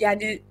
yani 0.00 0.42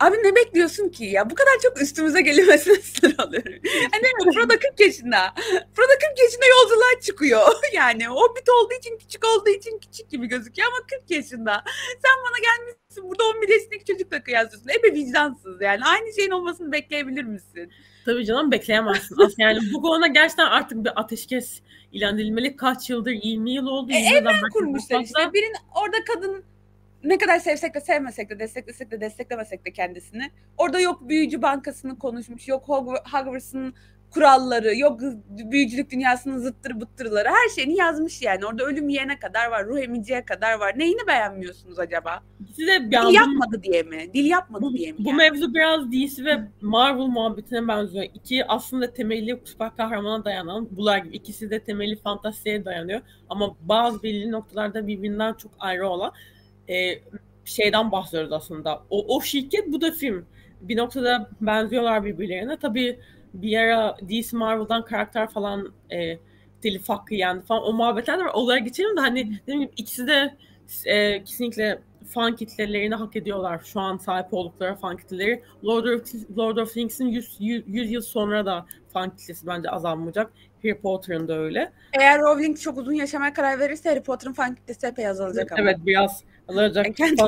Abi 0.00 0.16
ne 0.16 0.34
bekliyorsun 0.34 0.88
ki 0.88 1.04
ya? 1.04 1.30
Bu 1.30 1.34
kadar 1.34 1.52
çok 1.62 1.82
üstümüze 1.82 2.20
gelemesine 2.20 2.74
sinir 2.82 3.18
oluyorum. 3.18 3.52
Hani 3.92 4.32
Frodo 4.34 4.54
40 4.54 4.80
yaşında. 4.80 5.34
Frodo 5.74 5.92
40 6.10 6.18
yaşında 6.22 6.44
yolculuğa 6.46 7.00
çıkıyor. 7.02 7.42
Yani 7.72 8.10
o 8.10 8.36
bit 8.36 8.48
olduğu 8.48 8.74
için 8.74 8.98
küçük 8.98 9.24
olduğu 9.26 9.50
için 9.50 9.78
küçük 9.78 10.10
gibi 10.10 10.26
gözüküyor 10.26 10.68
ama 10.68 10.86
40 10.86 11.10
yaşında. 11.10 11.64
Sen 12.02 12.16
bana 12.26 12.38
gelmişsin 12.42 13.10
burada 13.10 13.24
11 13.24 13.48
yaşındaki 13.48 13.84
çocukla 13.84 14.22
kıyaslıyorsun. 14.22 14.68
Ebe 14.68 14.94
vicdansız 14.94 15.60
yani. 15.60 15.84
Aynı 15.84 16.14
şeyin 16.16 16.30
olmasını 16.30 16.72
bekleyebilir 16.72 17.24
misin? 17.24 17.72
Tabii 18.04 18.26
canım 18.26 18.52
bekleyemezsin. 18.52 19.16
Aslında 19.18 19.42
yani 19.42 19.58
bu 19.72 19.82
konuda 19.82 20.06
gerçekten 20.06 20.46
artık 20.46 20.84
bir 20.84 21.00
ateşkes 21.00 21.60
ilan 21.92 22.14
edilmeli. 22.14 22.56
Kaç 22.56 22.90
yıldır? 22.90 23.10
20 23.10 23.52
yıl 23.52 23.66
oldu. 23.66 23.92
E, 23.92 24.16
evren 24.16 24.50
kurmuşlar 24.52 25.00
işte. 25.00 25.32
Birinin 25.32 25.56
orada 25.74 25.96
kadın 26.04 26.44
ne 27.04 27.18
kadar 27.18 27.38
sevsek 27.38 27.74
de 27.74 27.80
sevmesek 27.80 28.30
de 28.30 28.38
desteklesek 28.38 28.90
de 28.90 29.00
desteklemesek 29.00 29.64
de 29.64 29.72
kendisini. 29.72 30.30
Orada 30.56 30.80
yok 30.80 31.08
büyücü 31.08 31.42
bankasını 31.42 31.98
konuşmuş, 31.98 32.48
yok 32.48 32.68
Hogwarts'ın 33.12 33.74
kuralları, 34.10 34.76
yok 34.76 35.00
büyücülük 35.28 35.90
dünyasının 35.90 36.38
zıttır 36.38 36.80
bıttırları 36.80 37.28
her 37.28 37.48
şeyini 37.54 37.76
yazmış 37.76 38.22
yani. 38.22 38.46
Orada 38.46 38.64
ölüm 38.64 38.88
yiyene 38.88 39.18
kadar 39.18 39.50
var, 39.50 39.66
ruh 39.66 39.78
emiciye 39.78 40.24
kadar 40.24 40.58
var. 40.58 40.78
Neyini 40.78 41.06
beğenmiyorsunuz 41.06 41.78
acaba? 41.78 42.22
Size 42.56 42.90
Dil 42.90 43.14
yapmadı 43.14 43.62
diye 43.62 43.82
mi? 43.82 44.10
Dil 44.14 44.26
yapmadı 44.26 44.62
bu, 44.62 44.76
diye 44.76 44.92
mi? 44.92 44.98
Bu 44.98 45.08
yani? 45.08 45.16
mevzu 45.16 45.54
biraz 45.54 45.92
DC 45.92 46.24
ve 46.24 46.38
Marvel 46.60 47.06
muhabbetine 47.06 47.68
benziyor. 47.68 48.04
İki 48.14 48.46
aslında 48.46 48.92
temeli 48.92 49.40
süper 49.44 49.76
kahramana 49.76 50.24
dayanan 50.24 50.76
bular 50.76 50.98
gibi. 50.98 51.16
İkisi 51.16 51.50
de 51.50 51.60
temeli 51.60 51.96
fantastiğe 51.96 52.64
dayanıyor. 52.64 53.00
Ama 53.28 53.56
bazı 53.60 54.02
belirli 54.02 54.30
noktalarda 54.30 54.86
birbirinden 54.86 55.34
çok 55.34 55.52
ayrı 55.58 55.88
olan 55.88 56.12
e, 56.68 56.98
şeyden 57.44 57.92
bahsediyoruz 57.92 58.32
aslında. 58.32 58.82
O, 58.90 59.16
o 59.16 59.20
şirket 59.20 59.72
bu 59.72 59.80
da 59.80 59.90
film. 59.90 60.26
Bir 60.60 60.76
noktada 60.76 61.30
benziyorlar 61.40 62.04
birbirlerine. 62.04 62.56
Tabii 62.56 62.98
bir 63.34 63.58
ara 63.58 63.96
DC 64.08 64.36
Marvel'dan 64.36 64.84
karakter 64.84 65.28
falan 65.28 65.72
e, 65.90 66.18
telif 66.62 66.88
hakkı 66.88 67.14
yendi 67.14 67.44
falan 67.44 67.62
o 67.62 67.72
muhabbetler 67.72 68.18
de 68.18 68.24
var. 68.24 68.30
Olaya 68.34 68.58
geçelim 68.58 68.96
de 68.96 69.00
hani 69.00 69.38
dediğim 69.42 69.60
gibi 69.60 69.72
ikisi 69.76 70.06
de 70.06 70.34
e, 70.84 71.24
kesinlikle 71.24 71.78
fan 72.08 72.36
kitlelerini 72.36 72.94
hak 72.94 73.16
ediyorlar. 73.16 73.60
Şu 73.64 73.80
an 73.80 73.96
sahip 73.96 74.34
oldukları 74.34 74.74
fan 74.74 74.96
kitleleri. 74.96 75.42
Lord 75.64 75.84
of, 75.84 76.02
Lord 76.38 76.56
of 76.56 76.72
Things'in 76.72 77.06
100, 77.06 77.36
100, 77.40 77.64
100 77.66 77.90
yıl 77.90 78.02
sonra 78.02 78.46
da 78.46 78.66
fan 78.92 79.16
kitlesi 79.16 79.46
bence 79.46 79.70
azalmayacak. 79.70 80.32
Harry 80.62 80.78
Potter'ın 80.80 81.28
da 81.28 81.38
öyle. 81.38 81.72
Eğer 81.92 82.20
Rowling 82.20 82.58
çok 82.58 82.78
uzun 82.78 82.92
yaşamaya 82.92 83.32
karar 83.32 83.58
verirse 83.58 83.88
Harry 83.88 84.02
Potter'ın 84.02 84.32
fan 84.32 84.54
kitlesi 84.54 84.86
epey 84.86 85.08
azalacak 85.08 85.52
ama. 85.52 85.62
Evet 85.62 85.76
biraz 85.86 86.24
alacak. 86.48 86.96
Kendi 86.96 87.22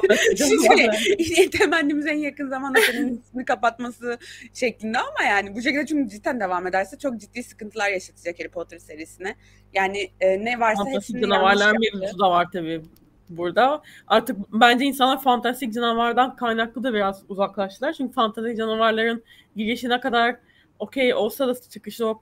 temennimiz 1.59 2.07
en 2.07 2.17
yakın 2.17 2.49
zamanda 2.49 2.81
senin 2.81 3.45
kapatması 3.47 4.19
şeklinde 4.55 4.99
ama 4.99 5.29
yani 5.29 5.57
bu 5.57 5.63
şekilde 5.63 5.87
çünkü 5.87 6.11
cidden 6.11 6.41
devam 6.41 6.67
ederse 6.67 6.99
çok 6.99 7.21
ciddi 7.21 7.43
sıkıntılar 7.43 7.91
yaşatacak 7.91 8.39
Harry 8.39 8.49
Potter 8.49 8.79
serisine. 8.79 9.35
Yani 9.73 10.11
e, 10.21 10.45
ne 10.45 10.61
varsa 10.61 10.85
Fantastik 10.85 10.95
hepsini 10.95 11.21
canavarlar 11.21 11.73
mevzusu 11.73 12.19
da 12.19 12.31
var 12.31 12.47
tabii 12.53 12.83
burada. 13.29 13.83
Artık 14.07 14.37
bence 14.53 14.85
insanlar 14.85 15.23
fantastik 15.23 15.75
canavardan 15.75 16.37
kaynaklı 16.37 16.83
da 16.83 16.95
biraz 16.95 17.23
uzaklaştılar. 17.29 17.93
Çünkü 17.93 18.13
fantastik 18.13 18.59
canavarların 18.59 19.25
girişine 19.57 20.01
kadar 20.01 20.37
okey 20.79 21.15
olsa 21.15 21.49
da 21.49 21.55
çıkışı 21.55 22.15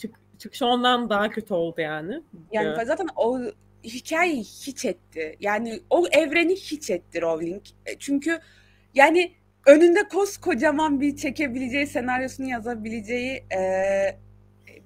çık, 0.00 0.14
çıkışı 0.38 0.66
ondan 0.66 1.10
daha 1.10 1.28
kötü 1.28 1.54
oldu 1.54 1.80
yani. 1.80 2.22
Yani 2.52 2.82
ee, 2.82 2.84
zaten 2.84 3.08
o 3.16 3.40
hikayeyi 3.84 4.44
hiç 4.44 4.84
etti. 4.84 5.36
Yani 5.40 5.80
o 5.90 6.06
evreni 6.12 6.54
hiç 6.56 6.90
etti 6.90 7.22
Rowling. 7.22 7.62
E, 7.86 7.98
çünkü 7.98 8.38
yani 8.94 9.32
önünde 9.66 10.08
koskocaman 10.08 11.00
bir 11.00 11.16
çekebileceği, 11.16 11.86
senaryosunu 11.86 12.48
yazabileceği 12.48 13.44
e, 13.56 13.60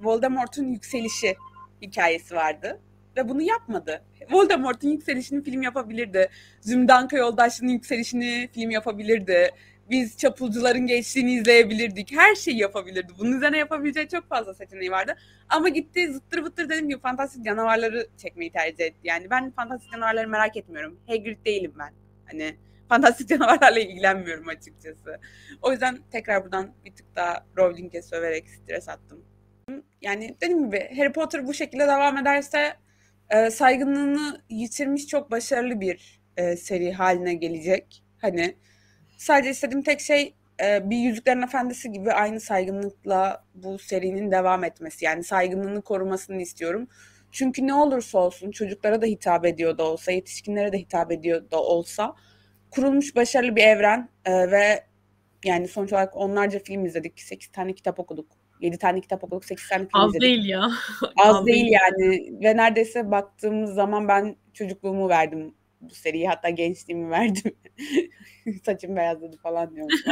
Voldemort'un 0.02 0.72
yükselişi 0.72 1.36
hikayesi 1.82 2.34
vardı. 2.34 2.80
Ve 3.16 3.28
bunu 3.28 3.42
yapmadı. 3.42 4.04
Voldemort'un 4.32 4.88
yükselişini 4.88 5.44
film 5.44 5.62
yapabilirdi. 5.62 6.28
Zümdanka 6.60 7.16
yoldaşlığının 7.16 7.72
yükselişini 7.72 8.48
film 8.52 8.70
yapabilirdi 8.70 9.50
biz 9.90 10.16
çapulcuların 10.16 10.86
geçtiğini 10.86 11.34
izleyebilirdik. 11.34 12.12
Her 12.12 12.34
şeyi 12.34 12.58
yapabilirdi. 12.58 13.12
Bunun 13.18 13.36
üzerine 13.36 13.58
yapabileceği 13.58 14.08
çok 14.08 14.28
fazla 14.28 14.54
seçeneği 14.54 14.90
vardı. 14.90 15.16
Ama 15.48 15.68
gitti 15.68 16.12
zıttır 16.12 16.44
bıttır 16.44 16.64
dediğim 16.64 16.88
gibi 16.88 17.00
fantastik 17.00 17.44
canavarları 17.44 18.06
çekmeyi 18.16 18.52
tercih 18.52 18.84
etti. 18.84 19.00
Yani 19.04 19.30
ben 19.30 19.50
fantastik 19.50 19.92
canavarları 19.92 20.28
merak 20.28 20.56
etmiyorum. 20.56 21.00
Hagrid 21.06 21.46
değilim 21.46 21.72
ben. 21.78 21.92
Hani 22.30 22.56
fantastik 22.88 23.28
canavarlarla 23.28 23.80
ilgilenmiyorum 23.80 24.48
açıkçası. 24.48 25.20
O 25.62 25.72
yüzden 25.72 25.98
tekrar 26.12 26.44
buradan 26.44 26.74
bir 26.84 26.94
tık 26.94 27.16
daha 27.16 27.46
Rowling'e 27.56 28.02
söverek 28.02 28.50
stres 28.50 28.88
attım. 28.88 29.24
Yani 30.00 30.36
dediğim 30.40 30.64
gibi 30.66 30.90
Harry 30.96 31.12
Potter 31.12 31.46
bu 31.46 31.54
şekilde 31.54 31.82
devam 31.82 32.16
ederse 32.16 32.76
e, 33.30 33.50
saygınlığını 33.50 34.40
yitirmiş 34.48 35.06
çok 35.06 35.30
başarılı 35.30 35.80
bir 35.80 36.20
e, 36.36 36.56
seri 36.56 36.92
haline 36.92 37.34
gelecek. 37.34 38.04
Hani 38.20 38.56
Sadece 39.16 39.50
istediğim 39.50 39.82
tek 39.82 40.00
şey 40.00 40.34
e, 40.62 40.90
bir 40.90 40.96
Yüzüklerin 40.96 41.42
Efendisi 41.42 41.92
gibi 41.92 42.12
aynı 42.12 42.40
saygınlıkla 42.40 43.44
bu 43.54 43.78
serinin 43.78 44.30
devam 44.30 44.64
etmesi. 44.64 45.04
Yani 45.04 45.24
saygınlığını 45.24 45.82
korumasını 45.82 46.42
istiyorum. 46.42 46.88
Çünkü 47.32 47.66
ne 47.66 47.74
olursa 47.74 48.18
olsun 48.18 48.50
çocuklara 48.50 49.02
da 49.02 49.06
hitap 49.06 49.46
ediyor 49.46 49.78
da 49.78 49.84
olsa, 49.84 50.12
yetişkinlere 50.12 50.72
de 50.72 50.78
hitap 50.78 51.12
ediyor 51.12 51.50
da 51.50 51.62
olsa 51.62 52.14
kurulmuş 52.70 53.16
başarılı 53.16 53.56
bir 53.56 53.62
evren 53.62 54.08
e, 54.24 54.50
ve 54.50 54.84
yani 55.44 55.68
sonuç 55.68 55.92
olarak 55.92 56.16
onlarca 56.16 56.58
film 56.58 56.84
izledik, 56.84 57.20
8 57.20 57.48
tane 57.48 57.72
kitap 57.72 58.00
okuduk. 58.00 58.26
7 58.60 58.78
tane 58.78 59.00
kitap 59.00 59.24
okuduk, 59.24 59.44
8 59.44 59.68
tane 59.68 59.82
film 59.82 59.90
Az 60.00 60.08
izledik. 60.10 60.22
değil 60.22 60.44
ya. 60.48 60.62
Az, 61.16 61.36
Az 61.36 61.46
değil 61.46 61.66
yani. 61.66 62.32
Ve 62.44 62.56
neredeyse 62.56 63.10
baktığımız 63.10 63.74
zaman 63.74 64.08
ben 64.08 64.36
çocukluğumu 64.52 65.08
verdim 65.08 65.54
bu 65.90 65.94
seriyi. 65.94 66.28
Hatta 66.28 66.50
gençliğimi 66.50 67.10
verdim. 67.10 67.56
Saçım 68.64 68.96
beyazladı 68.96 69.36
falan 69.36 69.74
diyormuş. 69.74 70.04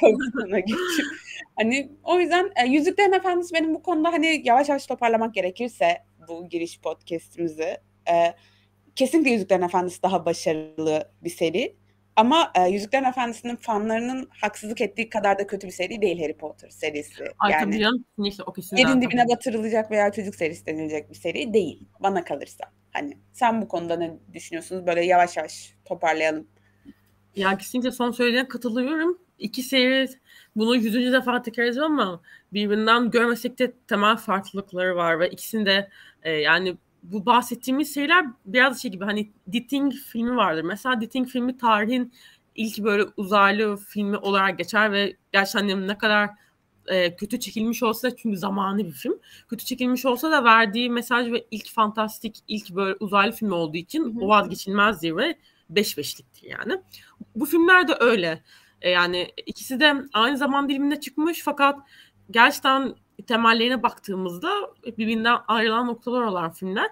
Çok 0.00 0.16
sana 0.40 0.58
geçim. 0.58 1.06
Hani 1.56 1.92
o 2.04 2.20
yüzden 2.20 2.50
e, 2.56 2.68
Yüzüklerin 2.68 3.12
Efendisi 3.12 3.54
benim 3.54 3.74
bu 3.74 3.82
konuda 3.82 4.12
hani 4.12 4.42
yavaş 4.44 4.68
yavaş 4.68 4.86
toparlamak 4.86 5.34
gerekirse 5.34 5.98
bu 6.28 6.48
giriş 6.48 6.80
podcast'imizi 6.80 7.76
e, 8.10 8.34
kesinlikle 8.96 9.30
Yüzüklerin 9.30 9.62
Efendisi 9.62 10.02
daha 10.02 10.26
başarılı 10.26 11.12
bir 11.22 11.30
seri. 11.30 11.79
Ama 12.20 12.52
e, 12.54 12.68
Yüzüklerin 12.68 13.04
Efendisi'nin 13.04 13.56
fanlarının 13.56 14.28
haksızlık 14.40 14.80
ettiği 14.80 15.08
kadar 15.08 15.38
da 15.38 15.46
kötü 15.46 15.66
bir 15.66 15.72
seri 15.72 16.02
değil 16.02 16.22
Harry 16.22 16.36
Potter 16.36 16.68
serisi. 16.68 17.24
Ay, 17.38 17.52
yani 17.52 17.80
canım, 17.80 18.04
o 18.46 18.52
yerin 18.76 19.02
dibine 19.02 19.24
batırılacak 19.28 19.90
veya 19.90 20.12
çocuk 20.12 20.34
serisi 20.34 20.66
denilecek 20.66 21.10
bir 21.10 21.14
seri 21.14 21.52
değil 21.52 21.88
bana 22.00 22.24
kalırsa. 22.24 22.64
Hani 22.92 23.18
sen 23.32 23.62
bu 23.62 23.68
konuda 23.68 23.96
ne 23.96 24.18
düşünüyorsunuz? 24.32 24.86
Böyle 24.86 25.04
yavaş 25.04 25.36
yavaş 25.36 25.74
toparlayalım. 25.84 26.46
Ya 27.36 27.58
kesinlikle 27.58 27.90
son 27.90 28.10
söylediğine 28.10 28.48
katılıyorum. 28.48 29.18
İki 29.38 29.62
seri 29.62 30.08
bunu 30.56 30.76
yüzüncü 30.76 31.12
defa 31.12 31.42
tekrar 31.42 31.64
ediyorum 31.64 31.98
ama 31.98 32.22
birbirinden 32.52 33.10
görmesek 33.10 33.58
de 33.58 33.72
temel 33.88 34.16
farklılıkları 34.16 34.96
var 34.96 35.20
ve 35.20 35.30
ikisinde 35.30 35.88
e, 36.22 36.32
yani 36.32 36.76
bu 37.02 37.26
bahsettiğimiz 37.26 37.94
şeyler 37.94 38.26
biraz 38.46 38.82
şey 38.82 38.90
gibi 38.90 39.04
hani 39.04 39.30
The 39.52 39.66
Thing 39.66 39.92
filmi 39.92 40.36
vardır. 40.36 40.62
Mesela 40.62 40.98
The 40.98 41.08
Thing 41.08 41.28
filmi 41.28 41.56
tarihin 41.56 42.12
ilk 42.54 42.78
böyle 42.78 43.04
uzaylı 43.16 43.76
filmi 43.76 44.16
olarak 44.16 44.58
geçer 44.58 44.92
ve 44.92 45.16
gerçekten 45.32 45.68
hani 45.68 45.88
ne 45.88 45.98
kadar 45.98 46.30
e, 46.86 47.16
kötü 47.16 47.40
çekilmiş 47.40 47.82
olsa 47.82 48.16
çünkü 48.16 48.36
zamanı 48.36 48.86
bir 48.86 48.92
film. 48.92 49.18
Kötü 49.48 49.64
çekilmiş 49.64 50.06
olsa 50.06 50.30
da 50.30 50.44
verdiği 50.44 50.90
mesaj 50.90 51.32
ve 51.32 51.46
ilk 51.50 51.70
fantastik, 51.70 52.36
ilk 52.48 52.70
böyle 52.70 52.96
uzaylı 53.00 53.32
film 53.32 53.52
olduğu 53.52 53.76
için 53.76 54.04
Hı-hı. 54.04 54.24
o 54.24 54.28
vazgeçilmezdir 54.28 55.16
ve 55.16 55.38
beş 55.70 55.98
beşliktir 55.98 56.42
yani. 56.42 56.80
Bu 57.36 57.46
filmler 57.46 57.88
de 57.88 57.96
öyle. 58.00 58.42
E, 58.82 58.90
yani 58.90 59.28
ikisi 59.46 59.80
de 59.80 59.94
aynı 60.12 60.36
zaman 60.36 60.68
diliminde 60.68 61.00
çıkmış 61.00 61.42
fakat 61.44 61.78
gerçekten 62.30 62.94
temellerine 63.26 63.82
baktığımızda 63.82 64.50
birbirinden 64.98 65.36
ayrılan 65.48 65.86
noktalar 65.86 66.22
olan 66.22 66.50
filmler. 66.50 66.90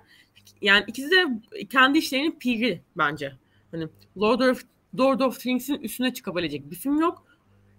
Yani 0.62 0.84
ikisi 0.86 1.10
de 1.10 1.24
kendi 1.70 1.98
işlerinin 1.98 2.38
piri 2.38 2.82
bence. 2.96 3.32
Hani 3.70 3.88
Lord 4.20 4.40
of 4.40 4.62
Lord 4.98 5.20
of 5.20 5.40
the 5.40 5.50
Rings'in 5.50 5.74
üstüne 5.74 6.14
çıkabilecek 6.14 6.70
bir 6.70 6.76
film 6.76 7.00
yok. 7.00 7.24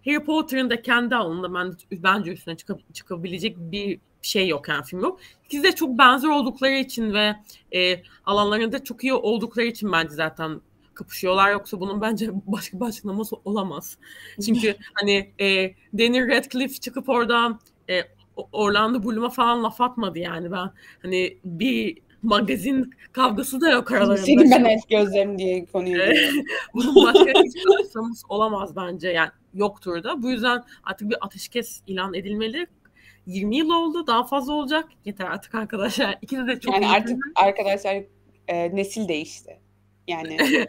Harry 0.05 0.23
Potter'ın 0.23 0.69
da 0.69 0.81
kendi 0.81 1.15
alanında 1.15 1.53
ben, 1.53 1.73
bence 1.91 2.31
üstüne 2.31 2.53
çıkab- 2.53 2.93
çıkabilecek 2.93 3.57
bir 3.57 3.99
şey 4.21 4.47
yok 4.47 4.69
yani 4.69 4.83
film 4.83 5.01
yok. 5.01 5.19
İkisi 5.45 5.63
de 5.63 5.71
çok 5.75 5.97
benzer 5.97 6.29
oldukları 6.29 6.73
için 6.73 7.13
ve 7.13 7.35
e, 7.75 8.03
alanlarında 8.25 8.83
çok 8.83 9.03
iyi 9.03 9.13
oldukları 9.13 9.65
için 9.65 9.91
bence 9.91 10.09
zaten 10.09 10.61
kapışıyorlar 10.93 11.51
yoksa 11.51 11.79
bunun 11.79 12.01
bence 12.01 12.29
başka 12.47 12.79
bir 12.79 12.85
açıklaması 12.85 13.35
olamaz. 13.45 13.97
Çünkü 14.45 14.75
hani 14.93 15.31
e, 15.39 15.73
Daniel 15.93 16.27
Radcliffe 16.27 16.79
çıkıp 16.79 17.09
oradan 17.09 17.59
e, 17.89 18.01
Orlando 18.51 19.03
Bloom'a 19.03 19.29
falan 19.29 19.63
laf 19.63 19.81
atmadı 19.81 20.19
yani 20.19 20.51
ben 20.51 20.71
hani 21.01 21.37
bir 21.45 21.97
magazin 22.23 22.93
kavgası 23.11 23.61
da 23.61 23.71
yok 23.71 23.91
aralarında. 23.91 24.17
Senin 24.17 24.51
ben 24.51 24.65
et 24.65 24.89
gözlerim 24.89 25.39
diye 25.39 25.65
konuyu 25.65 25.97
Bunun 26.73 26.95
başka 26.95 27.25
hiçbir 27.25 27.79
açıklaması 27.79 28.27
olamaz 28.29 28.75
bence 28.75 29.09
yani 29.09 29.29
yoktur 29.53 30.03
da. 30.03 30.21
Bu 30.21 30.29
yüzden 30.29 30.63
artık 30.83 31.09
bir 31.09 31.17
ateşkes 31.21 31.81
ilan 31.87 32.13
edilmeli. 32.13 32.67
20 33.25 33.57
yıl 33.57 33.69
oldu 33.69 34.07
daha 34.07 34.23
fazla 34.23 34.53
olacak. 34.53 34.89
Yeter 35.05 35.25
artık 35.25 35.55
arkadaşlar. 35.55 36.17
İkisi 36.21 36.47
de 36.47 36.59
çok 36.59 36.73
Yani 36.73 36.87
artık 36.87 37.17
mi? 37.17 37.31
arkadaşlar 37.35 38.03
e, 38.47 38.75
nesil 38.75 39.07
değişti. 39.07 39.59
Yani 40.07 40.37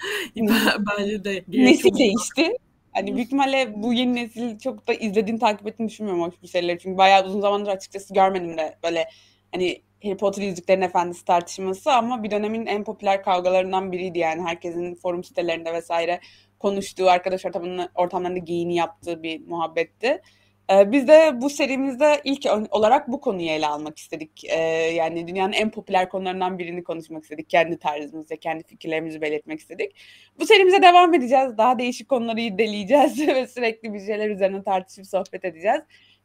bence 0.98 1.24
de 1.24 1.44
nesil 1.48 1.98
değişti. 1.98 2.56
Hani 2.92 3.14
büyük 3.14 3.26
ihtimalle 3.26 3.82
bu 3.82 3.92
yeni 3.92 4.14
nesil 4.14 4.58
çok 4.58 4.88
da 4.88 4.94
izlediğini 4.94 5.40
takip 5.40 5.66
ettiğini 5.66 5.88
düşünmüyorum 5.88 6.22
hoş 6.22 6.42
bir 6.42 6.48
serileri. 6.48 6.78
Çünkü 6.78 6.98
bayağı 6.98 7.26
uzun 7.26 7.40
zamandır 7.40 7.70
açıkçası 7.70 8.14
görmedim 8.14 8.58
de 8.58 8.78
böyle 8.84 9.08
hani 9.52 9.82
Harry 10.02 10.16
Potter 10.16 10.42
Yüzüklerin 10.42 10.80
Efendisi 10.80 11.24
tartışması 11.24 11.92
ama 11.92 12.22
bir 12.22 12.30
dönemin 12.30 12.66
en 12.66 12.84
popüler 12.84 13.22
kavgalarından 13.22 13.92
biriydi 13.92 14.18
yani. 14.18 14.42
Herkesin 14.42 14.94
forum 14.94 15.24
sitelerinde 15.24 15.72
vesaire 15.72 16.20
konuştuğu, 16.58 17.10
arkadaş 17.10 17.46
ortamında, 17.46 17.88
ortamlarında 17.94 18.38
giyini 18.38 18.74
yaptığı 18.74 19.22
bir 19.22 19.46
muhabbetti. 19.46 20.22
Ee, 20.70 20.92
biz 20.92 21.08
de 21.08 21.32
bu 21.40 21.50
serimizde 21.50 22.20
ilk 22.24 22.46
olarak 22.70 23.08
bu 23.08 23.20
konuyu 23.20 23.48
ele 23.48 23.66
almak 23.66 23.98
istedik. 23.98 24.44
Ee, 24.44 24.58
yani 24.94 25.28
dünyanın 25.28 25.52
en 25.52 25.70
popüler 25.70 26.08
konularından 26.08 26.58
birini 26.58 26.84
konuşmak 26.84 27.22
istedik. 27.22 27.50
Kendi 27.50 27.78
tarzımızda, 27.78 28.36
kendi 28.36 28.64
fikirlerimizi 28.64 29.20
belirtmek 29.20 29.60
istedik. 29.60 29.96
Bu 30.40 30.46
serimize 30.46 30.82
devam 30.82 31.14
edeceğiz. 31.14 31.58
Daha 31.58 31.78
değişik 31.78 32.08
konuları 32.08 32.40
irdeleyeceğiz 32.40 33.20
ve 33.28 33.46
sürekli 33.46 33.94
bir 33.94 34.00
şeyler 34.00 34.30
üzerine 34.30 34.62
tartışıp 34.62 35.06
sohbet 35.06 35.44
edeceğiz. 35.44 35.80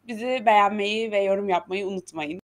Bizi 0.07 0.43
beğenmeyi 0.45 1.11
ve 1.11 1.23
yorum 1.23 1.49
yapmayı 1.49 1.87
unutmayın. 1.87 2.44